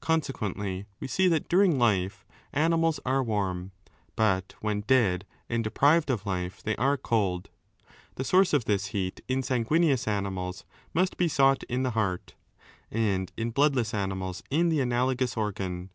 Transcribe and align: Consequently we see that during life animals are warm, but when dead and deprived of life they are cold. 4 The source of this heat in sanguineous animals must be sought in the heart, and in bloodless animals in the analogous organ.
Consequently 0.00 0.86
we 0.98 1.06
see 1.06 1.28
that 1.28 1.46
during 1.46 1.78
life 1.78 2.24
animals 2.54 3.00
are 3.04 3.22
warm, 3.22 3.72
but 4.16 4.54
when 4.62 4.80
dead 4.80 5.26
and 5.50 5.62
deprived 5.62 6.08
of 6.08 6.24
life 6.24 6.62
they 6.62 6.74
are 6.76 6.96
cold. 6.96 7.50
4 7.84 7.90
The 8.14 8.24
source 8.24 8.52
of 8.54 8.64
this 8.64 8.86
heat 8.96 9.20
in 9.28 9.42
sanguineous 9.42 10.08
animals 10.08 10.64
must 10.94 11.18
be 11.18 11.28
sought 11.28 11.64
in 11.64 11.82
the 11.82 11.90
heart, 11.90 12.34
and 12.90 13.30
in 13.36 13.50
bloodless 13.50 13.92
animals 13.92 14.42
in 14.48 14.70
the 14.70 14.80
analogous 14.80 15.36
organ. 15.36 15.90